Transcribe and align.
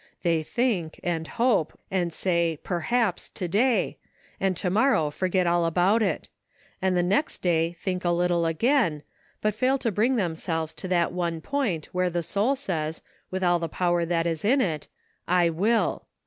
They 0.23 0.41
think, 0.41 0.99
and 1.03 1.27
hope, 1.27 1.79
and 1.91 2.11
say 2.11 2.57
'Perhaps' 2.63 3.29
to 3.29 3.47
day, 3.47 3.99
and 4.39 4.57
to 4.57 4.71
morrow 4.71 5.11
forget 5.11 5.45
all 5.45 5.63
about 5.63 6.01
it; 6.01 6.27
and 6.81 6.97
the 6.97 7.03
next 7.03 7.43
day 7.43 7.73
think 7.73 8.03
a 8.03 8.09
little 8.09 8.47
again, 8.47 9.03
but 9.43 9.53
fail 9.53 9.77
to 9.77 9.91
bring 9.91 10.15
themselves 10.15 10.73
to 10.73 10.87
that 10.87 11.11
one 11.13 11.39
point 11.39 11.85
where 11.91 12.09
the 12.09 12.23
soul 12.23 12.55
says, 12.55 13.03
with 13.29 13.43
all 13.43 13.59
the 13.59 13.69
power 13.69 14.03
that 14.03 14.25
is 14.25 14.43
in 14.43 14.59
it, 14.59 14.87
'I 15.27 15.51
will.' 15.51 16.05